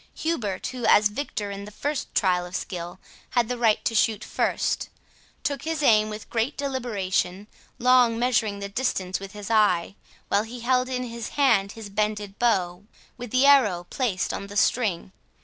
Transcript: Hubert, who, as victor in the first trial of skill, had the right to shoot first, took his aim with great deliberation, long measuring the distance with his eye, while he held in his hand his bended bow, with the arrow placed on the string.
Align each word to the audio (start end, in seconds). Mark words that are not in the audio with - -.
Hubert, 0.15 0.65
who, 0.65 0.83
as 0.87 1.09
victor 1.09 1.51
in 1.51 1.65
the 1.65 1.69
first 1.69 2.15
trial 2.15 2.43
of 2.47 2.55
skill, 2.55 2.97
had 3.37 3.47
the 3.49 3.57
right 3.59 3.85
to 3.85 3.93
shoot 3.93 4.23
first, 4.23 4.89
took 5.43 5.61
his 5.61 5.83
aim 5.83 6.09
with 6.09 6.27
great 6.31 6.57
deliberation, 6.57 7.45
long 7.77 8.17
measuring 8.17 8.57
the 8.57 8.67
distance 8.67 9.19
with 9.19 9.33
his 9.33 9.51
eye, 9.51 9.93
while 10.27 10.41
he 10.41 10.61
held 10.61 10.89
in 10.89 11.03
his 11.03 11.27
hand 11.37 11.73
his 11.73 11.87
bended 11.91 12.39
bow, 12.39 12.83
with 13.15 13.29
the 13.29 13.45
arrow 13.45 13.85
placed 13.91 14.33
on 14.33 14.47
the 14.47 14.57
string. 14.57 15.11